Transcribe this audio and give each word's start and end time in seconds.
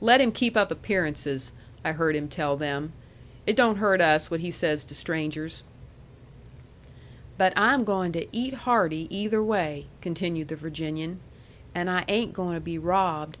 "Let 0.00 0.22
him 0.22 0.32
keep 0.32 0.56
up 0.56 0.70
appearances," 0.70 1.52
I 1.84 1.92
heard 1.92 2.16
him 2.16 2.28
tell 2.28 2.56
them. 2.56 2.94
"It 3.46 3.54
don't 3.54 3.76
hurt 3.76 4.00
us 4.00 4.30
what 4.30 4.40
he 4.40 4.50
says 4.50 4.86
to 4.86 4.94
strangers." 4.94 5.64
"But 7.36 7.52
I'm 7.58 7.84
goin' 7.84 8.10
to 8.12 8.26
eat 8.34 8.54
hearty 8.64 9.06
either 9.10 9.44
way," 9.44 9.88
continued 10.00 10.48
the 10.48 10.56
Virginian. 10.56 11.20
"And 11.74 11.90
I 11.90 12.06
ain' 12.08 12.32
goin' 12.32 12.54
to 12.54 12.60
be 12.62 12.78
robbed. 12.78 13.34